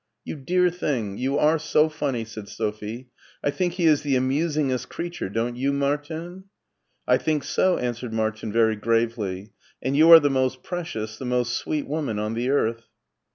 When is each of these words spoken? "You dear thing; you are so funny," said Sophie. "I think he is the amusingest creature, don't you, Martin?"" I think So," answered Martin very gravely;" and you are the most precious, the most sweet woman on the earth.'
"You 0.25 0.35
dear 0.35 0.71
thing; 0.71 1.19
you 1.19 1.37
are 1.37 1.59
so 1.59 1.87
funny," 1.87 2.25
said 2.25 2.49
Sophie. 2.49 3.11
"I 3.43 3.51
think 3.51 3.73
he 3.73 3.85
is 3.85 4.01
the 4.01 4.15
amusingest 4.15 4.89
creature, 4.89 5.29
don't 5.29 5.55
you, 5.55 5.71
Martin?"" 5.71 6.45
I 7.07 7.17
think 7.17 7.43
So," 7.43 7.77
answered 7.77 8.11
Martin 8.11 8.51
very 8.51 8.75
gravely;" 8.77 9.51
and 9.83 9.95
you 9.95 10.09
are 10.11 10.19
the 10.19 10.31
most 10.31 10.63
precious, 10.63 11.17
the 11.19 11.25
most 11.25 11.53
sweet 11.53 11.85
woman 11.85 12.17
on 12.17 12.33
the 12.33 12.49
earth.' 12.49 12.89